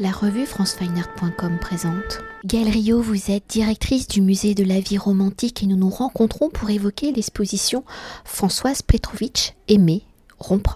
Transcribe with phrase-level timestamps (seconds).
[0.00, 2.20] La revue francefineart.com présente.
[2.44, 6.70] Gaëlle vous êtes directrice du musée de la vie romantique et nous nous rencontrons pour
[6.70, 7.82] évoquer l'exposition
[8.24, 10.04] Françoise Petrovitch Aimée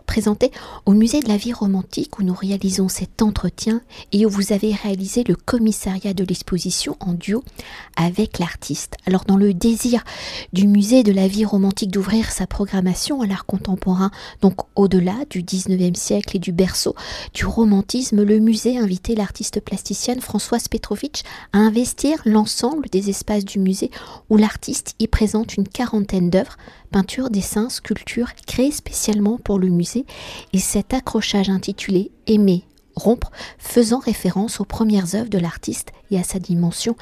[0.06, 0.50] présenté
[0.86, 3.80] au musée de la vie romantique où nous réalisons cet entretien
[4.12, 7.44] et où vous avez réalisé le commissariat de l'exposition en duo
[7.96, 8.96] avec l'artiste.
[9.06, 10.04] Alors dans le désir
[10.52, 15.42] du musée de la vie romantique d'ouvrir sa programmation à l'art contemporain, donc au-delà du
[15.42, 16.94] 19e siècle et du berceau
[17.34, 23.44] du romantisme, le musée a invité l'artiste plasticienne Françoise Petrovitch à investir l'ensemble des espaces
[23.44, 23.90] du musée
[24.28, 26.56] où l'artiste y présente une quarantaine d'œuvres
[26.92, 30.04] peinture, dessin, sculpture créée spécialement pour le musée
[30.52, 36.22] et cet accrochage intitulé Aimer, rompre, faisant référence aux premières œuvres de l'artiste et à
[36.22, 36.94] sa dimension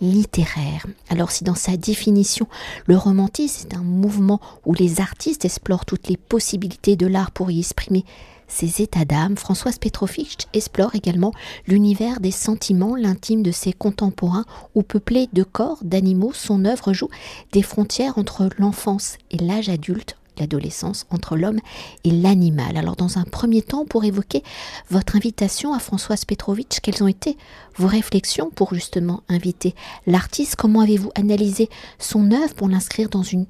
[0.00, 0.86] littéraire.
[1.08, 2.46] Alors si dans sa définition,
[2.86, 7.50] le romantisme est un mouvement où les artistes explorent toutes les possibilités de l'art pour
[7.50, 8.04] y exprimer
[8.48, 11.32] ses états d'âme, Françoise Petrovitch explore également
[11.66, 17.10] l'univers des sentiments, l'intime de ses contemporains, où peuplé de corps, d'animaux, son œuvre joue
[17.52, 21.60] des frontières entre l'enfance et l'âge adulte, l'adolescence, entre l'homme
[22.04, 22.76] et l'animal.
[22.76, 24.42] Alors dans un premier temps, pour évoquer
[24.90, 27.36] votre invitation à Françoise Petrovitch, quelles ont été
[27.76, 29.74] vos réflexions pour justement inviter
[30.06, 30.56] l'artiste?
[30.56, 31.68] Comment avez-vous analysé
[31.98, 33.46] son œuvre pour l'inscrire dans une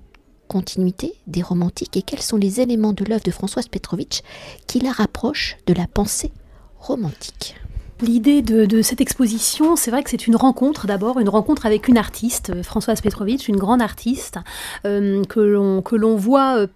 [0.48, 4.22] continuité des romantiques et quels sont les éléments de l'œuvre de Françoise Petrovitch
[4.66, 6.32] qui la rapprochent de la pensée
[6.80, 7.55] romantique
[8.00, 11.98] L'idée de, cette exposition, c'est vrai que c'est une rencontre d'abord, une rencontre avec une
[11.98, 14.38] artiste, Françoise Petrovitch, une grande artiste
[14.86, 15.40] euh, que
[15.96, 16.66] l'on voit euh,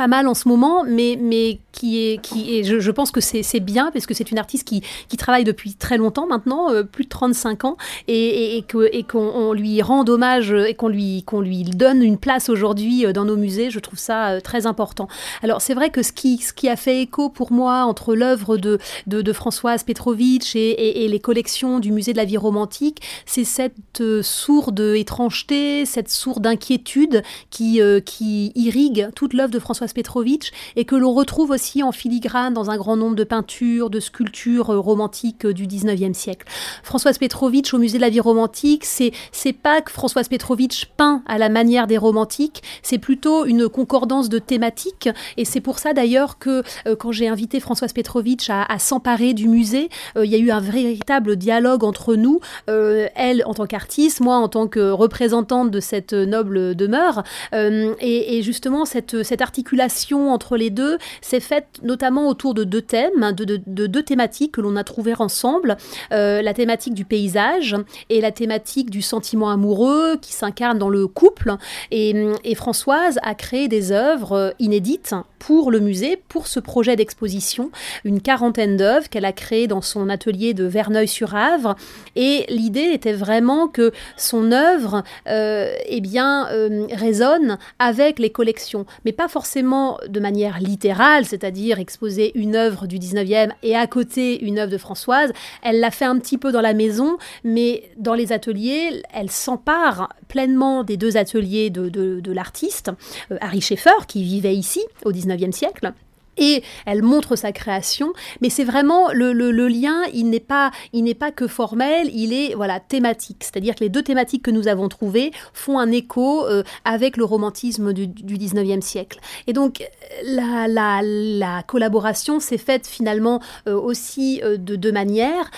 [0.00, 3.60] pas mal en ce moment, mais, mais qui est, qui est je, pense que c'est
[3.60, 7.04] bien parce que c'est une artiste qui, qui travaille depuis très longtemps maintenant, euh, plus
[7.04, 7.76] de 35 ans,
[8.08, 12.48] et, et, et qu'on lui rend hommage et qu'on lui, qu'on lui donne une place
[12.48, 15.06] aujourd'hui euh, dans nos musées, je trouve ça euh, très important.
[15.42, 18.56] Alors c'est vrai que ce qui, ce qui a fait écho pour moi entre l'œuvre
[18.56, 23.02] de, de, de, Françoise Petrovitch et, et, les collections du musée de la vie romantique,
[23.26, 30.52] c'est cette sourde étrangeté, cette sourde inquiétude qui, qui irrigue toute l'œuvre de Françoise Petrovitch
[30.76, 34.70] et que l'on retrouve aussi en filigrane dans un grand nombre de peintures, de sculptures
[34.70, 36.46] euh, romantiques euh, du 19e siècle.
[36.82, 41.38] Françoise Petrovitch au musée de la vie romantique, c'est pas que Françoise Petrovitch peint à
[41.38, 46.38] la manière des romantiques, c'est plutôt une concordance de thématiques et c'est pour ça d'ailleurs
[46.38, 50.50] que euh, quand j'ai invité Françoise Petrovitch à, s'emparer du musée, il y a eu
[50.50, 55.80] un véritable dialogue entre nous, elle en tant qu'artiste, moi en tant que représentante de
[55.80, 57.22] cette noble demeure
[57.52, 59.79] et, justement cette articulation
[60.14, 64.76] entre les deux s'est faite notamment autour de deux thèmes, de, deux thématiques que l'on
[64.76, 65.76] a trouvées ensemble.
[66.12, 67.76] Euh, la thématique du paysage
[68.08, 71.56] et la thématique du sentiment amoureux qui s'incarne dans le couple.
[71.90, 72.14] Et,
[72.44, 77.70] et, Françoise a créé des œuvres inédites pour le musée, pour ce projet d'exposition,
[78.04, 81.76] une quarantaine d'œuvres qu'elle a créées dans son atelier de Verneuil-sur-Avre.
[82.14, 88.84] Et l'idée était vraiment que son œuvre euh, eh bien, euh, résonne avec les collections,
[89.04, 94.42] mais pas forcément de manière littérale, c'est-à-dire exposer une œuvre du 19e et à côté
[94.44, 95.32] une œuvre de Françoise.
[95.62, 100.10] Elle l'a fait un petit peu dans la maison, mais dans les ateliers, elle s'empare
[100.28, 102.90] pleinement des deux ateliers de, de, l'artiste,
[103.30, 105.92] euh, Harry Schaeffer, qui vivait ici au 19e siècle
[106.40, 109.32] et elle montre sa création, mais c'est vraiment le,
[109.68, 110.72] lien, il n'est pas,
[111.18, 114.88] pas que formel, il est voilà thématique, c'est-à-dire que les deux thématiques que nous avons
[114.88, 119.20] trouvées font un écho euh, avec le romantisme du, du 19e siècle.
[119.46, 119.82] Et donc
[120.24, 125.50] la collaboration s'est faite finalement euh, aussi euh, de deux manières.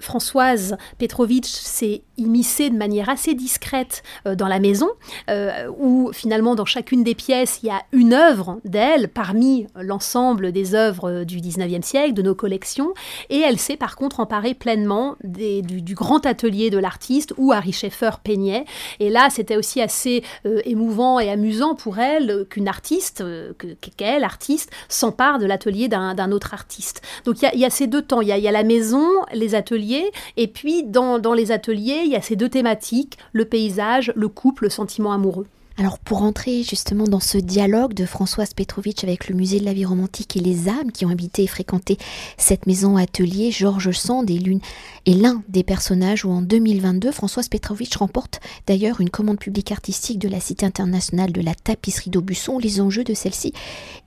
[0.00, 4.88] Françoise Petrovitch s'est immiscée de manière assez discrète dans la maison,
[5.78, 10.74] où finalement dans chacune des pièces il y a une œuvre d'elle parmi l'ensemble des
[10.74, 12.92] œuvres du 19e siècle, de nos collections,
[13.28, 18.10] et elle s'est par contre emparée pleinement du, grand atelier de l'artiste où Harry Schaeffer
[18.22, 18.64] peignait.
[19.00, 23.52] Et là, c'était aussi assez euh, émouvant et amusant pour elle qu'une artiste, euh,
[23.96, 27.02] qu'elle, artiste, s'empare de l'atelier d'un autre artiste.
[27.24, 30.46] Donc il y, a ces deux temps, il y, a, la maison, les ateliers, et
[30.46, 34.64] puis dans, dans les ateliers, il y a ces deux thématiques, le paysage, le couple,
[34.64, 35.46] le sentiment amoureux.
[35.78, 39.72] Alors pour entrer justement dans ce dialogue de Françoise Petrovitch avec le musée de la
[39.72, 41.96] vie romantique et les âmes qui ont habité et fréquenté
[42.36, 48.40] cette maison atelier, Georges Sand est l'un des personnages où en 2022 Françoise Petrovitch remporte
[48.66, 52.58] d'ailleurs une commande publique artistique de la Cité internationale de la tapisserie d'Aubusson.
[52.58, 53.54] Les enjeux de celle-ci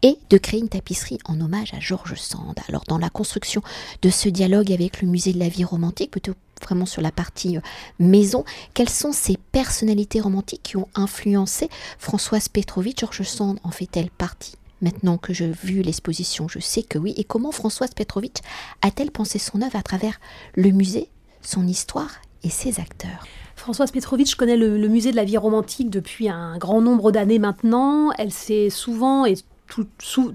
[0.04, 2.60] est de créer une tapisserie en hommage à Georges Sand.
[2.68, 3.64] Alors dans la construction
[4.04, 7.58] de ce dialogue avec le musée de la vie romantique, plutôt vraiment sur la partie
[7.58, 7.62] euh,
[8.00, 13.00] maison, quelles sont ces personnalités romantiques qui ont influencé Françoise Petrovitch?
[13.00, 14.56] Georges Sand en fait-elle partie?
[14.82, 17.14] Maintenant que j'ai vu l'exposition, je sais que oui.
[17.16, 18.42] Et comment Françoise Petrovitch
[18.82, 20.20] a-t-elle pensé son œuvre à travers
[20.56, 21.10] le musée,
[21.42, 23.26] son histoire et ses acteurs?
[23.56, 27.40] Françoise Petrovitch connaît le, le, musée de la vie romantique depuis un grand nombre d'années
[27.40, 28.12] maintenant.
[28.18, 29.26] Elle s'est souvent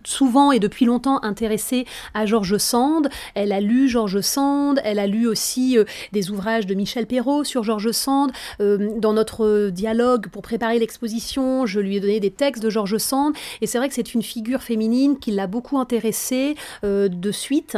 [0.04, 3.08] souvent et depuis longtemps intéressée à Georges Sand.
[3.34, 7.44] Elle a lu Georges Sand, elle a lu aussi euh, des ouvrages de Michel Perrault
[7.44, 8.32] sur Georges Sand.
[8.60, 12.98] Euh, dans notre dialogue pour préparer l'exposition, je lui ai donné des textes de Georges
[12.98, 17.30] Sand et c'est vrai que c'est une figure féminine qui l'a beaucoup intéressée euh, de
[17.32, 17.76] suite,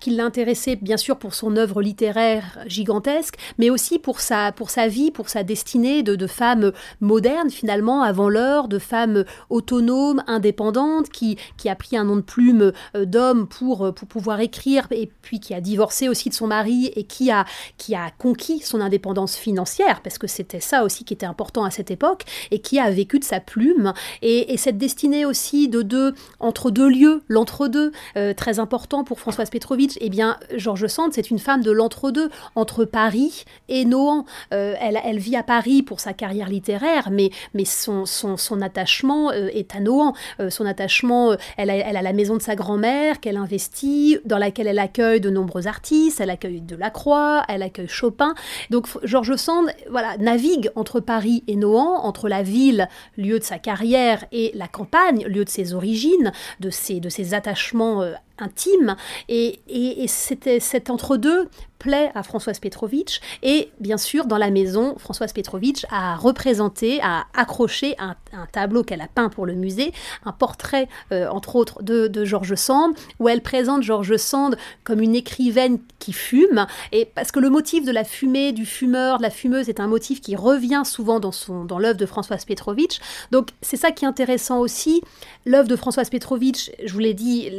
[0.00, 4.70] qui l'a intéressée bien sûr pour son œuvre littéraire gigantesque, mais aussi pour sa, pour
[4.70, 10.22] sa vie, pour sa destinée de, de femme moderne finalement avant l'heure, de femme autonome,
[10.26, 10.73] indépendante
[11.12, 11.38] qui,
[11.68, 15.40] a pris un nom de plume euh, d'homme pour, euh, pour pouvoir écrire, et puis
[15.40, 17.46] qui a divorcé aussi de son mari et qui a,
[17.78, 21.70] qui a conquis son indépendance financière, parce que c'était ça aussi qui était important à
[21.70, 23.92] cette époque, et qui a vécu de sa plume.
[24.22, 29.50] Et, cette destinée aussi de deux, entre deux lieux, l'entre-deux, euh, très important pour Françoise
[29.50, 34.24] Petrovitch, eh bien, Georges Sand, c'est une femme de l'entre-deux, entre Paris et Nohant.
[34.50, 37.30] elle, vit à Paris pour sa carrière littéraire, mais,
[37.64, 40.14] son, attachement est à Nohant.
[40.64, 41.32] Attachement.
[41.32, 45.30] Euh, elle a, la maison de sa grand-mère qu'elle investit, dans laquelle elle accueille de
[45.30, 48.34] nombreux artistes, elle accueille Delacroix, elle accueille Chopin.
[48.70, 53.58] Donc Georges Sand voilà, navigue entre Paris et Nohant, entre la ville, lieu de sa
[53.58, 58.96] carrière, et la campagne, lieu de ses origines, de ses, de ses attachements euh, intime.
[59.28, 61.48] Et, et, c'était cet entre-deux
[61.78, 63.20] plaît à Françoise Petrovitch.
[63.42, 68.16] Et bien sûr, dans la maison, Françoise Petrovitch a représenté, a accroché un,
[68.52, 69.92] tableau qu'elle a peint pour le musée,
[70.24, 75.00] un portrait, euh, entre autres, de, de Georges Sand, où elle présente Georges Sand comme
[75.00, 76.66] une écrivaine qui fume.
[76.92, 79.86] Et parce que le motif de la fumée, du fumeur, de la fumeuse, est un
[79.86, 82.98] motif qui revient souvent dans, son, dans l'œuvre de Françoise Petrovitch.
[83.30, 85.02] Donc c'est ça qui est intéressant aussi.
[85.44, 87.50] L'œuvre de Françoise Petrovitch, je vous l'ai dit,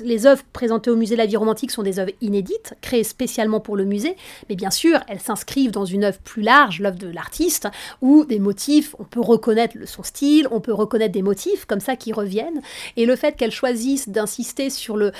[0.00, 3.60] les œuvres présentées au musée de la vie romantique sont des œuvres inédites, créées spécialement
[3.60, 4.16] pour le musée,
[4.48, 7.68] mais bien sûr, elles s'inscrivent dans une œuvre plus large, l'œuvre de l'artiste,
[8.00, 11.96] où des motifs, on peut reconnaître son style, on peut reconnaître des motifs comme ça
[11.96, 12.60] qui reviennent,
[12.96, 15.12] et le fait qu'elle choisisse d'insister sur le,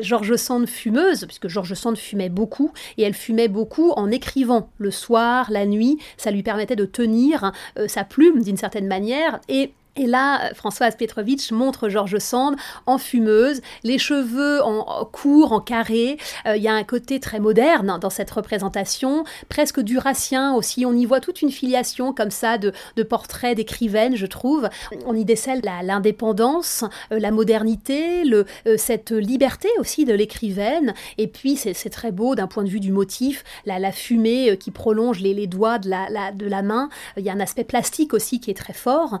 [0.00, 4.90] Georges Sand fumeuse, puisque Georges Sand fumait beaucoup, et elle fumait beaucoup en écrivant le
[4.90, 9.72] soir, la nuit, ça lui permettait de tenir euh, sa plume d'une certaine manière, et
[9.96, 12.56] et là, Françoise Petrovitch montre Georges Sand
[12.86, 16.18] en fumeuse, les cheveux en, court, en carré.
[16.46, 20.84] Euh, il y a un côté très moderne dans cette représentation, presque durassien aussi.
[20.84, 22.72] On y voit toute une filiation comme ça de,
[23.08, 24.68] portraits d'écrivaines, je trouve.
[25.06, 28.44] On y décèle l'indépendance, euh, la modernité, euh,
[28.76, 30.94] cette liberté aussi de l'écrivaine.
[31.18, 35.20] Et puis, c'est très beau d'un point de vue du motif, la, fumée qui prolonge
[35.20, 36.88] les, doigts de la, main.
[37.16, 39.18] Il y a un aspect plastique aussi qui est très fort.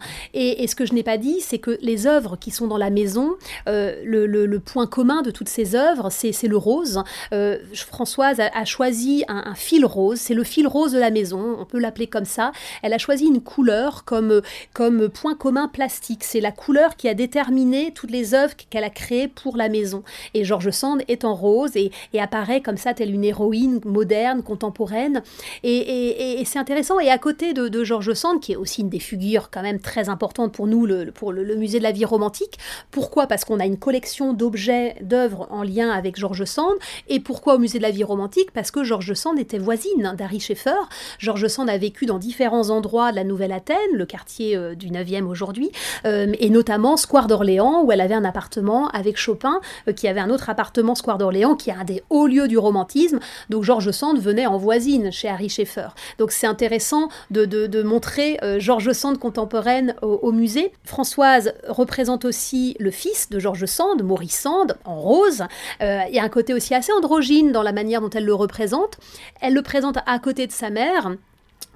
[0.66, 3.34] Ce que je n'ai pas dit, c'est que les œuvres qui sont dans la maison,
[3.68, 7.02] euh, le, point commun de toutes ces œuvres, c'est le rose.
[7.32, 11.64] Euh, Françoise a, choisi un, fil rose, c'est le fil rose de la maison, on
[11.64, 12.52] peut l'appeler comme ça.
[12.82, 14.40] Elle a choisi une couleur comme,
[14.72, 16.24] comme point commun plastique.
[16.24, 20.02] C'est la couleur qui a déterminé toutes les œuvres qu'elle a créées pour la maison.
[20.34, 25.22] Et Georges Sand est en rose et, apparaît comme ça, telle une héroïne moderne, contemporaine.
[25.62, 26.98] Et, c'est intéressant.
[26.98, 29.80] Et à côté de, de Georges Sand, qui est aussi une des figures quand même
[29.80, 32.58] très importantes pour nous, le, pour le, musée de la vie romantique.
[32.90, 33.26] Pourquoi?
[33.26, 36.72] Parce qu'on a une collection d'objets, d'œuvres en lien avec Georges Sand.
[37.08, 38.52] Et pourquoi au musée de la vie romantique?
[38.52, 40.80] Parce que Georges Sand était voisine d'Harry Schaeffer.
[41.18, 45.26] Georges Sand a vécu dans différents endroits de la Nouvelle-Athènes, le quartier euh, du 9e
[45.26, 45.70] aujourd'hui,
[46.06, 50.20] euh, et notamment Square d'Orléans, où elle avait un appartement avec Chopin, euh, qui avait
[50.20, 53.18] un autre appartement Square d'Orléans, qui est un des hauts lieux du romantisme.
[53.50, 55.88] Donc Georges Sand venait en voisine chez Harry Schaeffer.
[56.16, 60.45] Donc c'est intéressant de, de, montrer Georges Sand contemporaine au musée
[60.84, 65.42] Françoise représente aussi le fils de Georges Sand, Maurice Sand, en rose.
[65.82, 68.34] Euh, il y a un côté aussi assez androgyne dans la manière dont elle le
[68.34, 68.98] représente.
[69.40, 71.12] Elle le présente à côté de sa mère.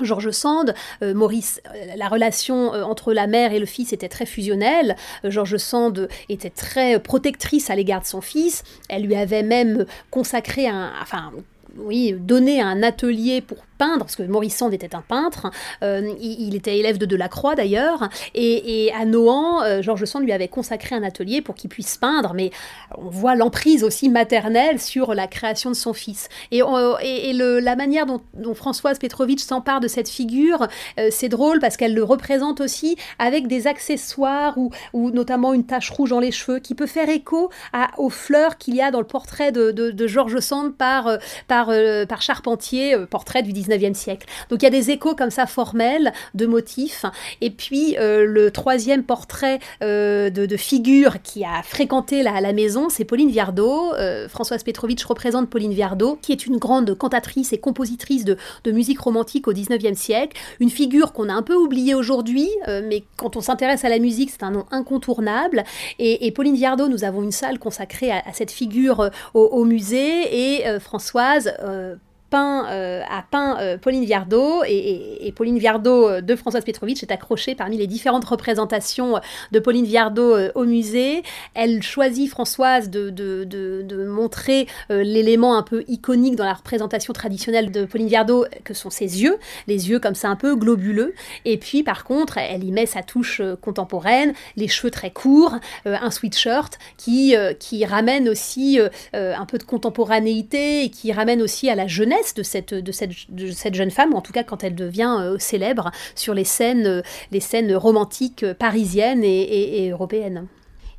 [0.00, 4.26] Georges Sand, euh, Maurice, euh, la relation entre la mère et le fils était très
[4.26, 4.96] fusionnelle.
[5.24, 8.62] Georges Sand était très protectrice à l'égard de son fils.
[8.88, 11.32] Elle lui avait même consacré un, enfin,
[11.76, 13.58] oui, donné un atelier pour
[13.98, 15.50] parce que Maurice Sand était un peintre.
[15.82, 18.08] Euh, il, était élève de Delacroix d'ailleurs.
[18.34, 22.34] Et, à Nohant, euh, Georges Sand lui avait consacré un atelier pour qu'il puisse peindre.
[22.34, 22.50] Mais
[22.96, 26.28] on voit l'emprise aussi maternelle sur la création de son fils.
[26.50, 28.20] Et, la manière dont,
[28.54, 30.66] Françoise Petrovitch s'empare de cette figure,
[30.98, 35.90] euh, c'est drôle parce qu'elle le représente aussi avec des accessoires ou, notamment une tache
[35.90, 37.50] rouge dans les cheveux qui peut faire écho
[37.96, 41.70] aux fleurs qu'il y a dans le portrait de, Georges Sand par, par,
[42.08, 44.26] par Charpentier, portrait du 19 19e siècle.
[44.48, 47.04] Donc il y a des échos comme ça formels de motifs.
[47.40, 53.92] Et puis le troisième portrait de, figure qui a fréquenté la, maison, c'est Pauline Viardot.
[54.28, 58.36] Françoise Petrovitch représente Pauline Viardot, qui est une grande cantatrice et compositrice de,
[58.66, 60.36] musique romantique au 19e siècle.
[60.60, 64.30] Une figure qu'on a un peu oubliée aujourd'hui, mais quand on s'intéresse à la musique,
[64.30, 65.64] c'est un nom incontournable.
[65.98, 70.56] Et, Pauline Viardot, nous avons une salle consacrée à, cette figure euh, au, musée.
[70.56, 71.96] Et euh, Françoise euh,
[72.30, 77.12] peint, euh, a peint euh, Pauline Viardot et, Pauline Viardot euh, de Françoise Petrovitch est
[77.12, 79.20] accrochée parmi les différentes représentations
[79.52, 81.22] de Pauline Viardot au musée.
[81.54, 88.08] Elle choisit Françoise de, montrer l'élément un peu iconique dans la représentation traditionnelle de Pauline
[88.08, 91.14] Viardot que sont ses yeux, les yeux comme ça un peu globuleux.
[91.44, 96.10] Et puis par contre, elle y met sa touche contemporaine, les cheveux très courts, un
[96.10, 98.78] sweatshirt qui, qui ramène aussi
[99.12, 103.10] un peu de contemporanéité et qui ramène aussi à la jeunesse de cette, de cette,
[103.30, 106.86] de cette jeune femme, en tout cas quand elle devient euh, célèbre sur les scènes,
[106.86, 110.46] euh, les scènes romantiques parisiennes et, européennes.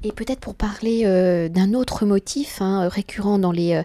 [0.04, 3.84] Et peut-être pour parler euh, d'un autre motif hein, récurrent dans les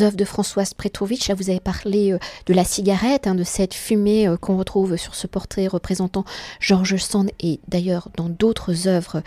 [0.00, 2.16] œuvres de Françoise Petrovitch, là vous avez parlé
[2.46, 6.24] de la cigarette, hein, de cette fumée qu'on retrouve sur ce portrait représentant
[6.58, 9.22] Georges Sand et d'ailleurs dans d'autres œuvres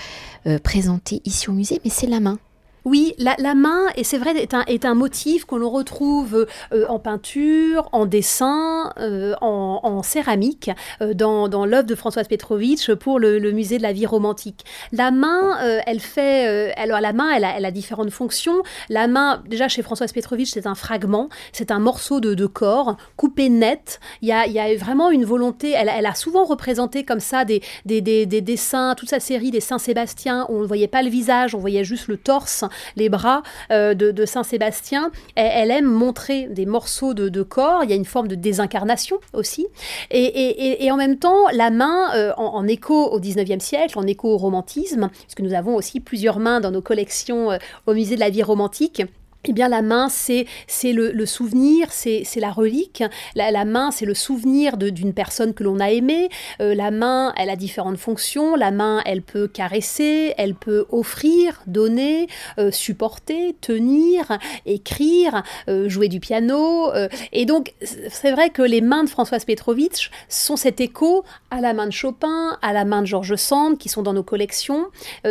[0.63, 2.39] présentées ici au musée, mais c'est la main
[2.83, 8.07] oui, la, main, et c'est vrai, est un, motif qu'on retrouve euh, en peinture, en
[8.07, 10.71] dessin, euh, en, céramique,
[11.01, 14.65] euh, dans, l'œuvre de Françoise Petrovitch pour le, musée de la vie romantique.
[14.91, 16.73] La main, elle fait.
[16.75, 18.63] alors, la main, elle a, différentes fonctions.
[18.89, 22.97] La main, déjà, chez Françoise Petrovitch, c'est un fragment, c'est un morceau de, de, corps
[23.15, 24.00] coupé net.
[24.21, 25.71] Il y a, vraiment une volonté.
[25.71, 30.57] Elle, a souvent représenté comme ça des, des dessins, toute sa série des Saint-Sébastien, où
[30.57, 32.65] on ne voyait pas le visage, on voyait juste le torse
[32.96, 35.12] les bras euh, de, Saint-Sébastien.
[35.36, 37.84] Elle, aime montrer des morceaux de, corps.
[37.84, 39.68] Il y a une forme de désincarnation aussi.
[40.12, 44.38] Et, en même temps, la main, euh, en, écho au 19e siècle, en écho au
[44.38, 48.30] romantisme, puisque nous avons aussi plusieurs mains dans nos collections euh, au musée de la
[48.30, 49.04] vie romantique,
[49.45, 50.45] eh bien, la main, c'est
[50.83, 53.03] le, souvenir, c'est la relique.
[53.36, 56.29] La, main, c'est le souvenir d'une personne que l'on a aimée.
[56.62, 58.55] Euh, la main, elle a différentes fonctions.
[58.55, 62.27] La main, elle peut caresser, elle peut offrir, donner,
[62.60, 66.91] euh, supporter, tenir, écrire, euh, jouer du piano.
[67.31, 71.74] et donc, c'est vrai que les mains de Françoise Petrovitch sont cet écho à la
[71.74, 74.88] main de Chopin, à la main de Georges Sand, qui sont dans nos collections.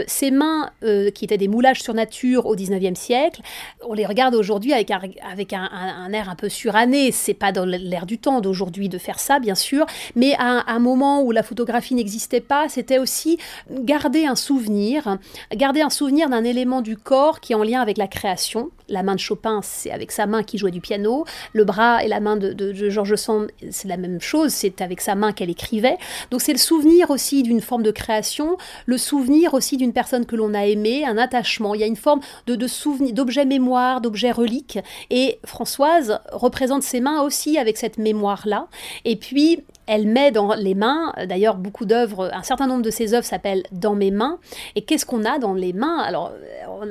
[0.07, 0.71] ces mains,
[1.15, 3.43] qui étaient des moulages sur nature au 19e siècle,
[3.89, 7.13] on les regarde aujourd'hui avec, un, air un peu suranné.
[7.13, 9.85] C'est pas dans l'air du temps d'aujourd'hui de faire ça, bien sûr,
[10.17, 13.39] mais à, un moment où la photographie n'existait pas, c'était aussi
[13.71, 15.19] garder un souvenir,
[15.55, 18.71] garder un souvenir d'un élément du corps qui est en lien avec la création.
[18.89, 21.27] La main de Chopin, c'est avec sa main qui jouait du piano.
[21.53, 25.01] Le bras et la main de, de, Georges Sand, c'est la même chose, c'est avec
[25.03, 25.99] sa main qu'elle écrivait.
[26.31, 30.37] Donc c'est le souvenir aussi d'une forme de création, le souvenir aussi d'une personne que
[30.37, 31.75] l'on a aimée, un attachement.
[31.75, 34.79] Il y a une forme d'objet mémoire d'objets reliques.
[35.11, 38.69] Et Françoise représente ses mains aussi avec cette mémoire-là.
[39.05, 43.15] Et puis, elle met dans les mains, d'ailleurs beaucoup d'œuvres, un certain nombre de ses
[43.15, 44.39] œuvres s'appellent Dans mes mains.
[44.77, 45.99] Et qu'est-ce qu'on a dans les mains?
[45.99, 46.33] Alors,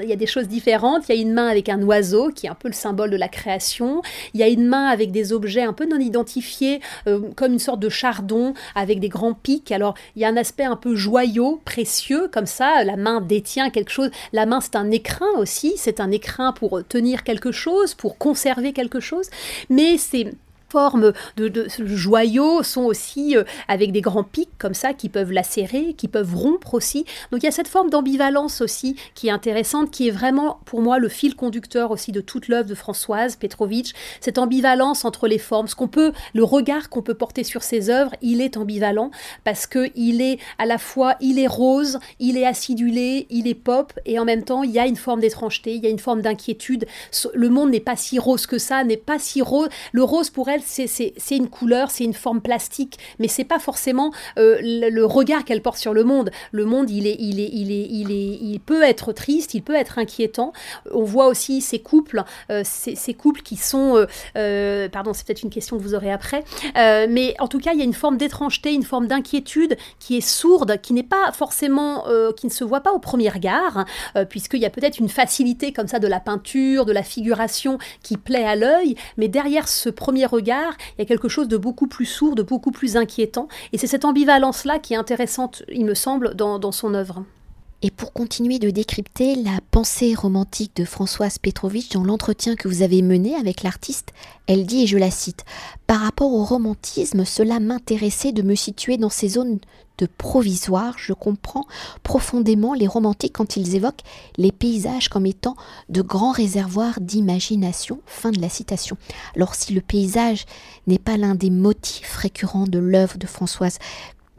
[0.01, 1.07] il y a des choses différentes.
[1.07, 3.15] Il y a une main avec un oiseau, qui est un peu le symbole de
[3.15, 4.01] la création.
[4.33, 7.59] Il y a une main avec des objets un peu non identifiés, euh, comme une
[7.59, 9.71] sorte de chardon, avec des grands pics.
[9.71, 12.83] Alors, il y a un aspect un peu joyau, précieux, comme ça.
[12.83, 14.11] La main détient quelque chose.
[14.33, 15.73] La main, c'est un écrin aussi.
[15.77, 19.29] C'est un écrin pour tenir quelque chose, pour conserver quelque chose.
[19.69, 20.33] Mais c'est
[20.69, 25.93] formes de, joyaux sont aussi euh, avec des grands pics comme ça qui peuvent lacérer,
[25.93, 27.05] qui peuvent rompre aussi.
[27.31, 30.81] Donc il y a cette forme d'ambivalence aussi qui est intéressante, qui est vraiment pour
[30.81, 33.93] moi le fil conducteur aussi de toute l'œuvre de Françoise Petrovitch.
[34.21, 37.89] Cette ambivalence entre les formes, ce qu'on peut, le regard qu'on peut porter sur ses
[37.89, 39.11] œuvres, il est ambivalent
[39.43, 43.55] parce que il est à la fois, il est rose, il est acidulé, il est
[43.55, 45.99] pop et en même temps il y a une forme d'étrangeté, il y a une
[45.99, 46.85] forme d'inquiétude.
[47.33, 49.69] Le monde n'est pas si rose que ça, n'est pas si rose.
[49.91, 54.11] Le rose pour elle c'est une couleur, c'est une forme plastique, mais c'est pas forcément
[54.37, 56.31] euh, le, regard qu'elle porte sur le monde.
[56.51, 59.61] Le monde, il est, il est, il est, il est, il peut être triste, il
[59.61, 60.53] peut être inquiétant.
[60.91, 64.05] On voit aussi ces couples, euh, ces, couples qui sont,
[64.37, 66.43] euh, pardon, c'est peut-être une question que vous aurez après,
[66.75, 70.21] mais en tout cas, il y a une forme d'étrangeté, une forme d'inquiétude qui est
[70.21, 73.85] sourde, qui n'est pas forcément, qui ne se voit pas au premier regard,
[74.29, 78.17] puisqu'il y a peut-être une facilité comme ça de la peinture, de la figuration qui
[78.17, 81.87] plaît à l'œil, mais derrière ce premier regard il y a quelque chose de beaucoup
[81.87, 83.47] plus sourd, de beaucoup plus inquiétant.
[83.73, 87.23] Et c'est cette ambivalence-là qui est intéressante, il me semble, dans, son œuvre.
[87.81, 92.81] Et pour continuer de décrypter la pensée romantique de Françoise Petrovitch dans l'entretien que vous
[92.81, 94.11] avez mené avec l'artiste,
[94.47, 95.45] elle dit, et je la cite,
[95.87, 99.59] Par rapport au romantisme, cela m'intéressait de me situer dans ces zones
[99.97, 100.95] de provisoire.
[100.97, 101.65] Je comprends
[102.03, 104.03] profondément les romantiques quand ils évoquent
[104.35, 105.55] les paysages comme étant
[105.87, 108.01] de grands réservoirs d'imagination.
[108.05, 108.97] Fin de la citation.
[109.37, 110.45] Alors si le paysage
[110.87, 113.77] n'est pas l'un des motifs récurrents de l'œuvre de Françoise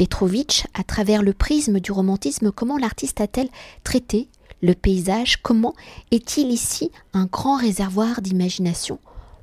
[0.01, 3.51] Petrovitch, à travers le prisme du romantisme, comment l'artiste a-t-elle
[3.85, 4.31] traité
[4.63, 5.43] le paysage?
[5.43, 5.75] Comment
[6.11, 8.99] est-il ici un grand réservoir d'imagination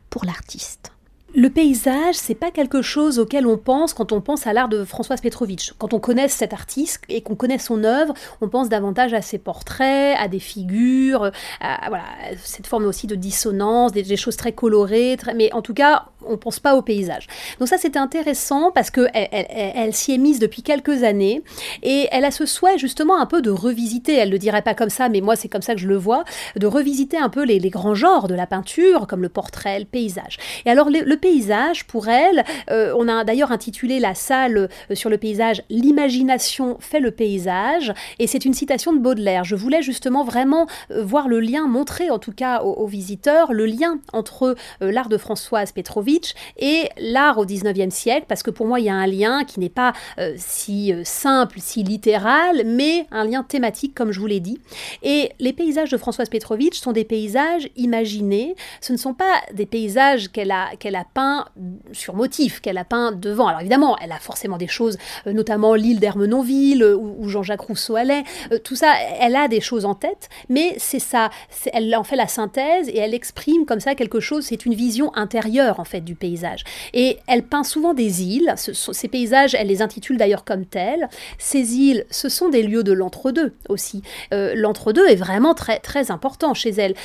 [0.10, 0.94] pour l'artiste?
[1.36, 4.86] Le paysage, c'est pas quelque chose auquel on pense quand on pense à l'art de
[4.86, 5.74] Françoise Petrovitch.
[5.78, 9.38] Quand on connaît cet artiste et qu'on connaît son œuvre, on pense davantage à ses
[9.38, 12.06] portraits, à des figures, à voilà,
[12.42, 16.60] cette forme aussi de dissonance, des, choses très colorées, mais en tout cas, on pense
[16.60, 17.28] pas au paysage.
[17.60, 21.44] Donc ça, c'était intéressant parce que elle, s'y est mise depuis quelques années
[21.84, 24.16] et elle a ce souhait justement un peu de revisiter.
[24.16, 26.24] Elle le dirait pas comme ça, mais moi c'est comme ça que je le vois,
[26.56, 30.38] de revisiter un peu les, grands genres de la peinture, comme le portrait, le paysage.
[30.66, 35.10] Et alors le paysage, pour elle, euh, on a d'ailleurs intitulé la salle euh, sur
[35.10, 39.44] le paysage L'imagination fait le paysage, et c'est une citation de Baudelaire.
[39.44, 43.66] Je voulais justement vraiment euh, voir le lien, montrer en tout cas aux, visiteurs, le
[43.66, 48.80] lien entre l'art de Françoise Petrovitch et l'art au 19e siècle, parce que pour moi,
[48.80, 49.94] il y a un lien qui n'est pas
[50.38, 54.60] si simple, si littéral, mais un lien thématique, comme je vous l'ai dit.
[55.04, 59.66] Et les paysages de Françoise Petrovitch sont des paysages imaginés, ce ne sont pas des
[59.66, 61.46] paysages qu'elle a, qu'elle a peint
[61.92, 63.48] sur motif, qu'elle a peint devant.
[63.48, 67.96] Alors évidemment, elle a forcément des choses, euh, notamment l'île d'Hermenonville, euh, où, Jean-Jacques Rousseau
[67.96, 68.24] allait.
[68.52, 71.30] Euh, tout ça, elle a des choses en tête, mais c'est ça,
[71.74, 75.16] elle en fait la synthèse et elle exprime comme ça quelque chose, c'est une vision
[75.16, 76.64] intérieure en fait du paysage.
[76.94, 81.10] Et elle peint souvent des îles, ces paysages, elle les intitule d'ailleurs comme tels.
[81.38, 84.02] Ces îles, ce sont des lieux de l'entre-deux aussi.
[84.32, 86.96] l'entre-deux est vraiment très, très important chez elle.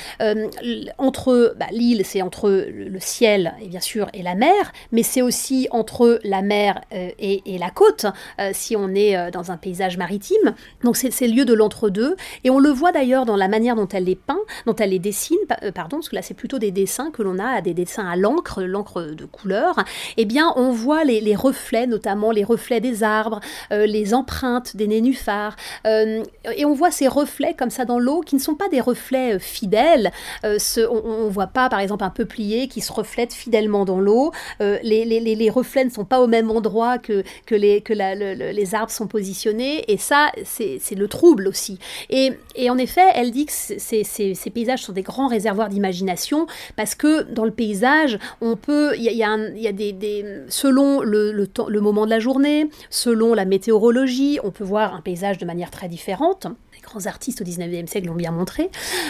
[0.97, 5.21] entre bah, l'île, c'est entre le ciel et bien sûr et la mer, mais c'est
[5.21, 8.05] aussi entre la mer euh, et, la côte,
[8.39, 10.55] euh, si on est euh, dans un paysage maritime.
[10.83, 13.87] Donc c'est ces lieux de l'entre-deux, et on le voit d'ailleurs dans la manière dont
[13.87, 15.37] elle les peint, dont elle les dessine,
[15.73, 18.63] pardon, parce que là c'est plutôt des dessins que l'on a, des dessins à l'encre,
[18.63, 19.75] l'encre de couleur,
[20.17, 23.39] eh bien on voit les, reflets, notamment les reflets des arbres,
[23.71, 28.41] les empreintes des nénuphars, et on voit ces reflets comme ça dans l'eau qui ne
[28.41, 30.11] sont pas des reflets fidèles,
[30.43, 34.31] on ne voit pas par exemple un peuplier qui se reflète fidèlement dans l'eau.
[34.61, 39.83] Euh, les, reflets ne sont pas au même endroit que, les, arbres sont positionnés.
[39.87, 41.79] Et ça, c'est le trouble aussi.
[42.09, 42.33] Et,
[42.69, 47.45] en effet, elle dit que ces, paysages sont des grands réservoirs d'imagination parce que dans
[47.45, 53.33] le paysage, on peut, il y a, des, selon le moment de la journée, selon
[53.33, 56.47] la météorologie, on peut voir un paysage de manière très différente
[56.83, 58.69] grands artistes au 19e siècle l'ont bien montré.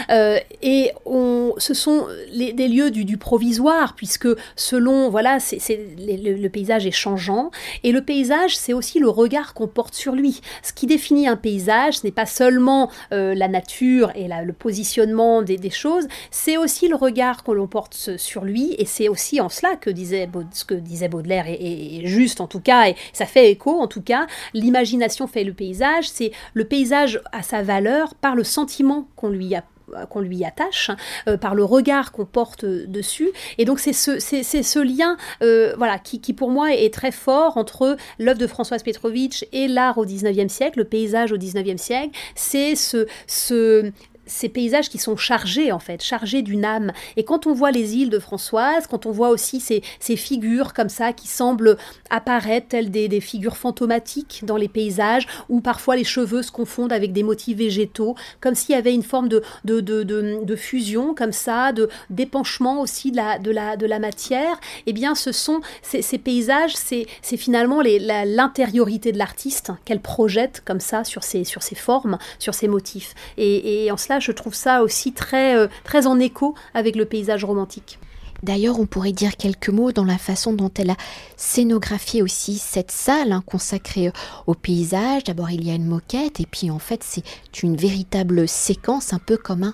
[0.10, 5.60] Euh, et on, ce sont des lieux du, provisoire, puisque selon, voilà, c'est,
[5.98, 7.52] le, paysage est changeant.
[7.84, 10.42] Et le paysage, c'est aussi le regard qu'on porte sur lui.
[10.62, 15.42] Ce qui définit un paysage, ce n'est pas seulement euh, la nature et le positionnement
[15.42, 18.76] des, choses, c'est aussi le regard que l'on porte sur lui.
[18.78, 22.60] Et c'est aussi en cela que disait, ce que disait Baudelaire est, juste, en tout
[22.60, 24.28] cas, et ça fait écho, en tout cas.
[24.54, 30.46] L'imagination fait le paysage, c'est le paysage à sa valeur par le sentiment qu'on lui
[30.46, 30.92] attache,
[31.28, 33.30] euh, par le regard qu'on porte dessus.
[33.58, 37.98] Et donc c'est ce, lien euh, voilà, qui, qui, pour moi est très fort entre
[38.20, 42.18] l'œuvre de Françoise Petrovitch et l'art au XIXe siècle, le paysage au XIXe siècle.
[42.36, 43.92] C'est ce, ce,
[44.26, 46.92] ces paysages qui sont chargés en fait, chargés d'une âme.
[47.18, 50.74] Et quand on voit les îles de Françoise, quand on voit aussi ces, ces figures
[50.74, 51.78] comme ça qui semblent
[52.10, 56.94] apparaître telles des, des, figures fantomatiques dans les paysages, où parfois les cheveux se confondent
[56.94, 61.14] avec des motifs végétaux, comme s'il y avait une forme de, de, de, de, fusion
[61.14, 65.32] comme ça, de d'épanchement aussi de la, de, la, de la matière, eh bien ce
[65.32, 67.08] sont ces, ces paysages, c'est
[67.38, 72.68] finalement l'intériorité de l'artiste qu'elle projette comme ça sur ses, sur ses formes, sur ses
[72.68, 73.14] motifs.
[73.38, 77.06] Et, et en cela, je trouve ça aussi très, euh, très en écho avec le
[77.06, 78.00] paysage romantique.
[78.44, 80.98] D'ailleurs, on pourrait dire quelques mots dans la façon dont elle a
[81.38, 84.12] scénographié aussi cette salle hein, consacrée
[84.48, 85.24] au paysage.
[85.24, 87.24] D'abord, il y a une moquette, et puis en fait, c'est
[87.64, 89.74] une véritable séquence, un peu comme un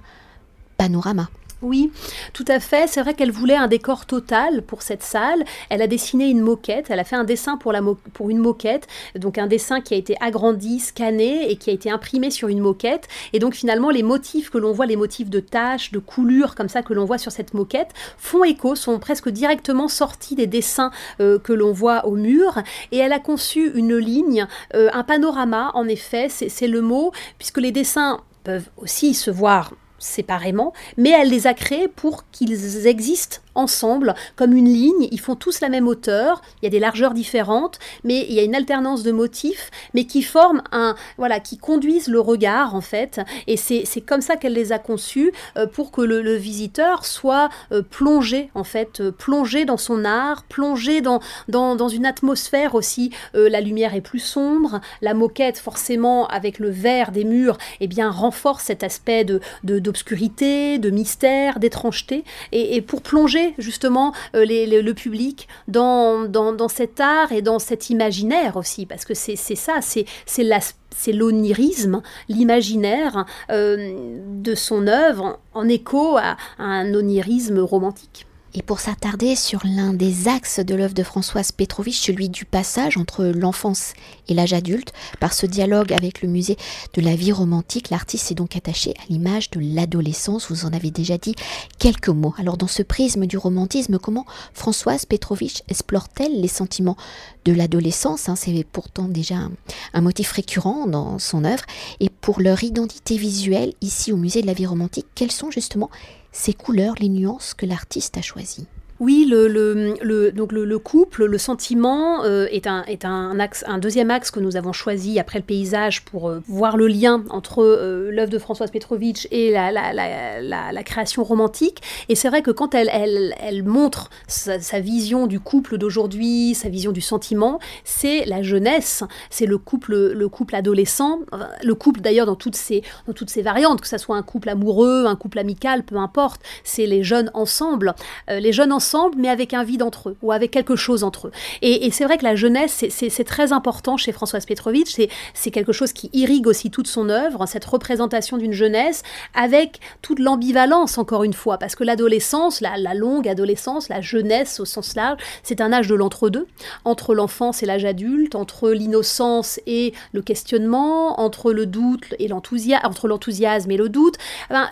[0.77, 1.29] panorama.
[1.61, 1.91] Oui,
[2.31, 2.87] tout à fait.
[2.87, 5.43] C'est vrai qu'elle voulait un décor total pour cette salle.
[5.69, 6.85] Elle a dessiné une moquette.
[6.89, 7.81] Elle a fait un dessin pour, la
[8.13, 8.87] pour une moquette.
[9.15, 12.61] Donc un dessin qui a été agrandi, scanné et qui a été imprimé sur une
[12.61, 13.09] moquette.
[13.33, 16.69] Et donc finalement, les motifs que l'on voit, les motifs de taches, de coulures comme
[16.69, 20.91] ça que l'on voit sur cette moquette, font écho, sont presque directement sortis des dessins
[21.19, 22.57] euh, que l'on voit au mur.
[22.93, 27.57] Et elle a conçu une ligne, euh, un panorama, en effet, c'est le mot, puisque
[27.57, 33.39] les dessins peuvent aussi se voir séparément, mais elle les a créés pour qu'ils existent
[33.59, 35.07] ensemble comme une ligne.
[35.11, 36.41] Ils font tous la même hauteur.
[36.61, 40.05] Il y a des largeurs différentes, mais il y a une alternance de motifs, mais
[40.05, 43.21] qui forment un voilà, qui conduisent le regard en fait.
[43.47, 47.81] Et c'est comme ça qu'elle les a conçus euh, pour que le, visiteur soit euh,
[47.81, 53.11] plongé en fait, euh, plongé dans son art, plongé dans, dans, une atmosphère aussi.
[53.33, 58.11] la lumière est plus sombre, la moquette forcément avec le vert des murs, eh bien
[58.11, 62.23] renforce cet aspect de d'obscurité, de, mystère, d'étrangeté.
[62.51, 68.55] et pour plonger justement euh, le public dans, dans, cet art et dans cet imaginaire
[68.55, 76.37] aussi, parce que c'est ça, c'est l'onirisme, l'imaginaire euh, de son œuvre en écho à
[76.59, 78.27] un onirisme romantique.
[78.55, 82.97] Et pour s'attarder sur l'un des axes de l'œuvre de Françoise Petrovich, celui du passage
[82.97, 83.93] entre l'enfance
[84.27, 86.57] et l'âge adulte, par ce dialogue avec le musée
[86.93, 90.49] de la vie romantique, l'artiste s'est donc attaché à l'image de l'adolescence.
[90.49, 91.35] Vous en avez déjà dit
[91.77, 92.33] quelques mots.
[92.39, 96.97] Alors dans ce prisme du romantisme, comment Françoise Petrovich explore-t-elle les sentiments
[97.45, 98.35] de l'adolescence hein?
[98.35, 99.51] C'est pourtant déjà un,
[99.93, 101.63] un motif récurrent dans son œuvre.
[101.99, 105.91] Et pour leur identité visuelle, ici au musée de la vie romantique, quels sont justement
[106.31, 108.67] ces couleurs, les nuances que l'artiste a choisies.
[108.99, 114.73] Oui, le, donc le, couple, le sentiment euh, est, un, deuxième axe que nous avons
[114.73, 119.25] choisi après le paysage pour euh, voir le lien entre euh, l'œuvre de Françoise Petrovitch
[119.31, 121.81] et la, création romantique.
[122.09, 127.01] Et c'est vrai que quand elle, montre sa, vision du couple d'aujourd'hui, sa vision du
[127.01, 131.19] sentiment, c'est la jeunesse, c'est le couple, le couple adolescent,
[131.63, 134.49] le couple d'ailleurs dans toutes ses, dans toutes ses variantes, que ce soit un couple
[134.49, 137.95] amoureux, un couple amical, peu importe, c'est les jeunes ensemble.
[138.27, 141.31] les jeunes ensemble mais avec un vide entre eux, ou avec quelque chose entre eux.
[141.61, 144.95] Et, c'est vrai que la jeunesse, c'est très important chez Françoise Petrovitch,
[145.33, 150.19] c'est quelque chose qui irrigue aussi toute son œuvre, cette représentation d'une jeunesse, avec toute
[150.19, 155.19] l'ambivalence, encore une fois, parce que l'adolescence, la, longue adolescence, la jeunesse au sens large,
[155.43, 156.47] c'est un âge de l'entre-deux,
[156.85, 162.85] entre, l'enfance et l'âge adulte, entre l'innocence et le questionnement, entre le doute et l'enthousiasme,
[162.85, 164.15] entre l'enthousiasme et le doute.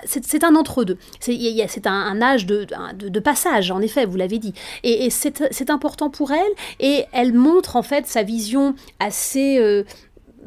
[0.06, 0.98] c'est un entre-deux.
[1.20, 4.54] C'est un, âge de passage, en effet vous l'avez dit.
[4.84, 9.60] Et, c'est important pour elle, et elle montre en fait sa vision assez...
[9.60, 9.84] Euh,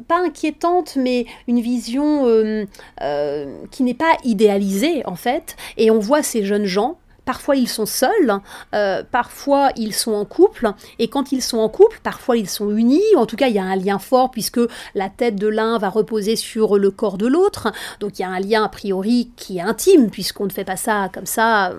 [0.07, 2.65] pas inquiétante, mais une vision euh,
[3.01, 5.55] euh, qui n'est pas idéalisée en fait.
[5.77, 8.39] Et on voit ces jeunes gens Parfois ils sont seuls,
[8.73, 12.75] euh, parfois ils sont en couple, et quand ils sont en couple, parfois ils sont
[12.75, 14.59] unis, en tout cas il y a un lien fort puisque
[14.95, 18.29] la tête de l'un va reposer sur le corps de l'autre, donc il y a
[18.29, 21.73] un lien a priori qui est intime puisqu'on ne fait pas ça comme ça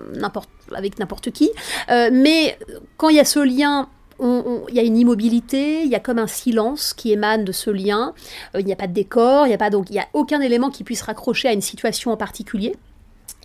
[0.73, 1.51] avec n'importe qui,
[1.89, 2.57] euh, mais
[2.95, 6.19] quand il y a ce lien il y a une immobilité, il y a comme
[6.19, 8.13] un silence qui émane de ce lien.
[8.55, 10.07] Euh, il n'y a pas de décor, il n'y a pas donc il y a
[10.13, 12.75] aucun élément qui puisse raccrocher à une situation en particulier.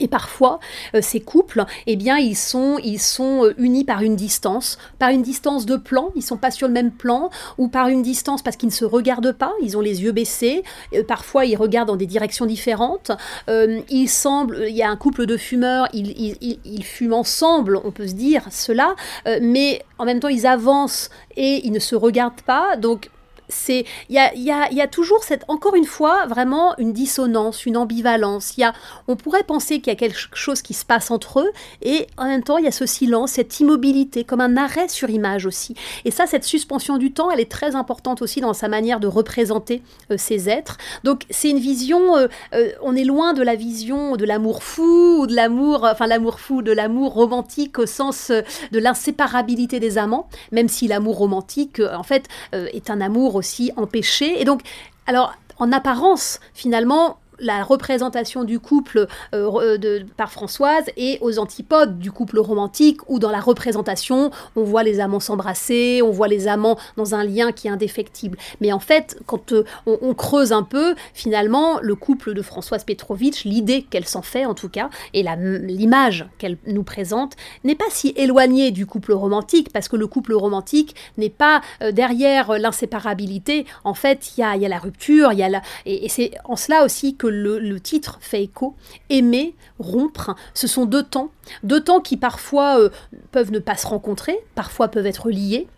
[0.01, 0.61] Et parfois,
[0.95, 5.11] euh, ces couples, eh bien, ils sont, ils sont euh, unis par une distance, par
[5.11, 8.43] une distance de plan, ils sont pas sur le même plan, ou par une distance
[8.43, 10.63] parce qu'ils ne se regardent pas, ils ont les yeux baissés,
[10.95, 13.11] euh, parfois ils regardent dans des directions différentes.
[13.49, 17.91] il semble, il y a un couple de fumeurs, ils, ils, ils, fument ensemble, on
[17.91, 18.95] peut se dire cela,
[19.41, 23.11] mais en même temps ils avancent et ils ne se regardent pas, donc
[23.49, 27.77] c'est il y a, y, a, toujours cette encore une fois vraiment une dissonance, une
[27.77, 28.57] ambivalence.
[28.57, 28.73] Il y a,
[29.07, 31.51] on pourrait penser qu'il y a quelque chose qui se passe entre eux
[31.83, 35.11] et en même temps il y a ce silence, cette immobilité comme un arrêt sur
[35.11, 35.75] image aussi.
[36.05, 39.07] Et ça, cette suspension du temps, elle est très importante aussi dans sa manière de
[39.07, 40.79] représenter euh, ces êtres.
[41.05, 45.21] Donc c'est une vision, euh, euh, on est loin de la vision de l'amour fou
[45.21, 50.29] ou de l'amour, enfin l'amour fou, de l'amour romantique au sens de l'inséparabilité des amants,
[50.53, 54.41] même si l'amour romantique en fait est un amour aussi empêché.
[54.41, 54.61] Et donc,
[55.07, 61.39] alors, en apparence, finalement, la représentation du couple euh, euh, de, par Françoise et aux
[61.39, 66.29] antipodes du couple romantique où dans la représentation on voit les amants s'embrasser, on voit
[66.29, 68.39] les amants dans un lien qui est indéfectible.
[68.61, 73.45] Mais en fait, quand euh, on, creuse un peu, finalement, le couple de Françoise Petrovitch,
[73.45, 78.13] l'idée qu'elle s'en fait en tout cas, et l'image qu'elle nous présente, n'est pas si
[78.17, 81.61] éloignée du couple romantique parce que le couple romantique n'est pas
[81.93, 83.67] derrière l'inséparabilité.
[83.85, 85.63] En fait, il y a, y a, la rupture, il y a la...
[85.87, 88.75] et c'est en cela aussi que le, titre fait écho.
[89.11, 91.31] Aimer, rompre, ce sont deux temps,
[91.63, 92.91] deux temps qui parfois euh,
[93.31, 95.69] peuvent ne pas se rencontrer, parfois peuvent être liés,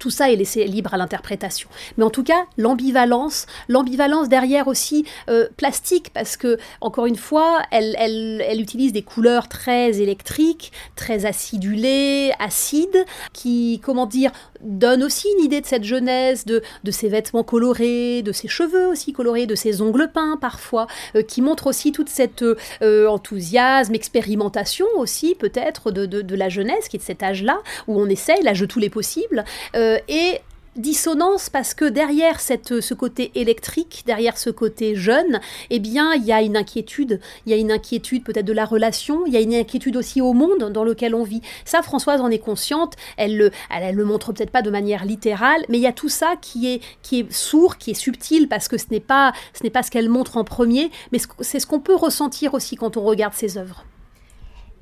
[0.00, 1.68] tout ça est laissé libre à l'interprétation.
[1.96, 7.62] Mais en tout cas, l'ambivalence, l'ambivalence derrière aussi euh, plastique, parce que, encore une fois,
[7.70, 15.28] elle, elle, utilise des couleurs très électriques, très acidulées, acides, qui, comment dire, donnent aussi
[15.36, 19.46] une idée de cette jeunesse, de, de ses vêtements colorés, de ses cheveux aussi colorés,
[19.46, 22.44] de ses ongles peints parfois, euh, qui montrent aussi toute cette
[22.82, 28.06] euh, enthousiasme, expérimentation aussi peut-être de, la jeunesse, qui est de cet âge-là, où on
[28.06, 29.44] essaye l'âge de tous les possibles.
[29.74, 30.40] Euh, et
[30.80, 35.40] dissonance parce que derrière cette, ce côté électrique, derrière ce côté jeune,
[35.70, 37.20] eh bien, il y a une inquiétude.
[37.46, 40.20] Il y a une inquiétude peut-être de la relation, il y a une inquiétude aussi
[40.20, 41.42] au monde dans lequel on vit.
[41.64, 45.64] Ça, Françoise en est consciente, elle le, elle, le montre peut-être pas de manière littérale,
[45.68, 48.68] mais il y a tout ça qui est, qui est sourd, qui est subtil, parce
[48.68, 51.66] que ce n'est pas ce, n'est pas ce qu'elle montre en premier, mais c'est ce
[51.66, 53.84] qu'on peut ressentir aussi quand on regarde ses œuvres.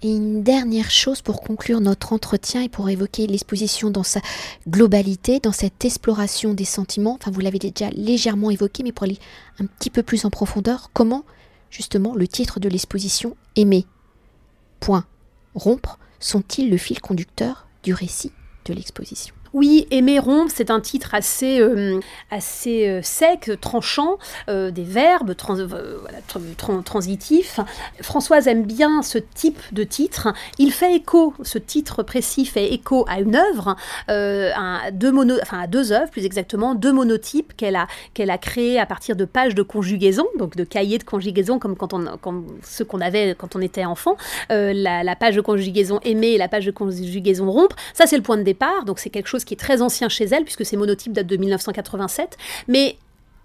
[0.03, 4.21] Et une dernière chose pour conclure notre entretien et pour évoquer l'exposition dans sa
[4.69, 9.19] globalité, dans cette exploration des sentiments, enfin vous l'avez déjà légèrement évoqué, mais pour aller
[9.59, 11.25] un petit peu plus en profondeur, comment
[11.71, 13.87] justement le titre de l'exposition Aimer,
[14.79, 15.05] point,
[15.55, 18.33] rompre, sont-ils le fil conducteur du récit
[18.67, 19.35] de l'exposition?
[19.55, 25.35] Oui, Aimer rompre, c'est un titre assez, euh, assez euh, sec, tranchant, euh, des verbes
[25.35, 27.61] transitifs.
[28.01, 30.29] Françoise aime bien ce type de titre.
[30.59, 33.77] Il fait écho, ce titre précis fait écho à une œuvre,
[34.09, 37.87] à, deux enfin à deux œuvres plus exactement, deux monotypes qu'elle a,
[38.19, 41.95] a créés à partir de pages de conjugaison, donc de cahiers de conjugaison comme quand
[41.95, 42.05] on,
[42.63, 44.17] ceux qu'on avait quand on était enfant.
[44.51, 48.23] La, la, page de conjugaison aimer et la page de conjugaison rompre, ça c'est le
[48.23, 50.77] point de départ, donc c'est quelque chose qui est très ancien chez elle, puisque ces
[50.77, 52.37] monotypes datent de 1987.
[52.69, 52.97] Mais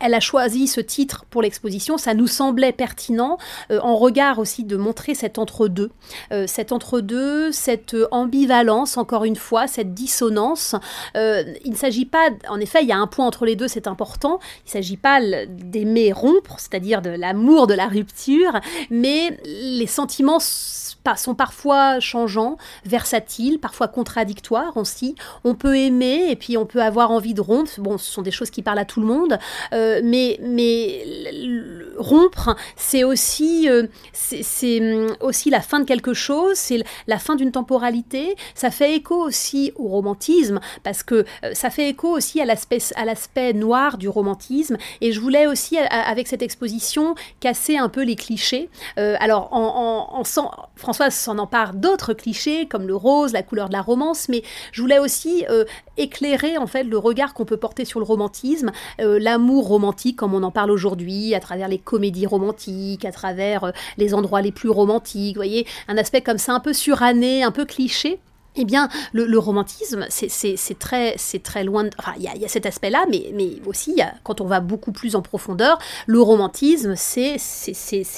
[0.04, 3.38] elle a choisi ce titre pour l'exposition, ça nous semblait pertinent
[3.72, 5.92] euh, en regard aussi de montrer cet entre-deux,
[6.34, 10.76] euh, cet entre-deux, cette ambivalence, encore une fois, cette dissonance.
[11.16, 13.70] Euh, il ne s'agit pas, en effet, il y a un point entre les deux,
[13.70, 19.40] c'est important, il ne s'agit pas d'aimer rompre, c'est-à-dire de l'amour de la rupture, mais
[19.46, 20.40] les sentiments
[21.16, 25.16] sont parfois changeants, versatiles, parfois contradictoires aussi.
[25.44, 27.72] On peut aimer et puis on peut avoir envie de rompre.
[27.80, 29.38] Bon, ce sont des choses qui parlent à tout le monde,
[30.04, 31.06] mais, mais
[31.98, 37.36] rompre, c'est aussi, euh, c'est hum, aussi la fin de quelque chose, c'est la fin
[37.36, 38.36] d'une temporalité.
[38.56, 43.54] Ça fait écho aussi au romantisme parce que euh, ça fait écho aussi à l'aspect
[43.54, 44.78] noir du romantisme.
[45.02, 48.70] Et je voulais aussi, avec cette exposition, casser un peu les clichés.
[48.98, 50.24] alors, en, en, en,
[50.76, 54.82] François s'en empare d'autres clichés comme le rose, la couleur de la romance, mais je
[54.82, 55.66] voulais aussi euh,
[55.98, 59.83] éclairer en fait le regard qu'on peut porter sur le romantisme, euh, l'amour romantique
[60.18, 64.42] comme on en parle aujourd'hui, à travers les comédies romantiques, à travers euh, les endroits
[64.42, 68.20] les plus romantiques, vous voyez, un aspect comme ça un peu suranné, un peu cliché.
[68.56, 71.90] Eh bien, le, romantisme, c'est très, très loin.
[71.98, 73.34] enfin, il y, a cet aspect-là, mais,
[73.66, 77.38] aussi, quand on va beaucoup plus en profondeur, le romantisme, c'est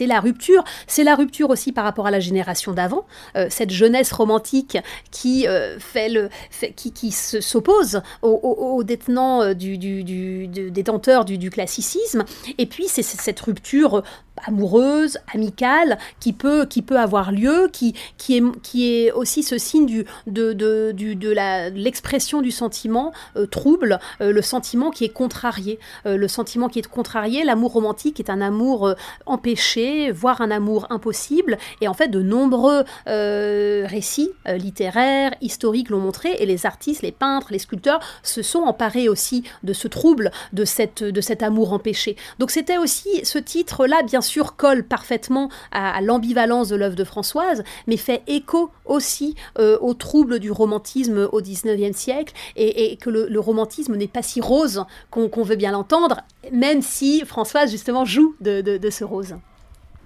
[0.01, 0.63] la rupture.
[0.87, 3.05] C'est la rupture aussi par rapport à la génération d'avant.
[3.35, 4.77] Euh, cette jeunesse romantique
[5.11, 6.29] qui euh, fait
[6.75, 12.25] qui, qui s'oppose aux, détenants euh, du, du, détenteurs du, classicisme.
[12.57, 14.03] Et puis, c'est cette rupture
[14.45, 17.95] amoureuse, amicale, qui peut, qui peut avoir lieu, qui
[18.37, 21.31] est aussi ce signe du, de, de, du, de
[21.75, 25.79] l'expression du sentiment euh, trouble, euh, le sentiment qui est contrarié.
[26.05, 28.93] Euh, le sentiment qui est contrarié, l'amour romantique est un amour
[29.25, 31.57] empêché, voire un amour impossible.
[31.81, 37.47] Et en fait, de nombreux récits littéraires, historiques l'ont montré, et les artistes, les peintres,
[37.51, 42.15] les sculpteurs se sont emparés aussi de ce trouble, de, cette, de cet amour empêché.
[42.39, 47.63] Donc c'était aussi ce titre-là, bien sûr, colle parfaitement à, l'ambivalence de l'œuvre de Françoise,
[47.87, 53.95] mais fait écho aussi au trouble du romantisme au XIXe siècle et, que le, romantisme
[53.95, 58.89] n'est pas si rose qu'on veut bien l'entendre, même si Françoise justement joue de, de
[58.89, 59.35] ce rose.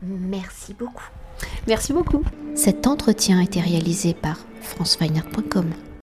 [0.01, 1.09] Merci beaucoup.
[1.67, 2.23] Merci beaucoup.
[2.55, 5.71] Cet entretien a été réalisé par franceweiner.com.